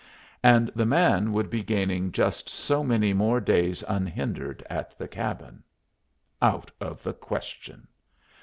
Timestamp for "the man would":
0.73-1.51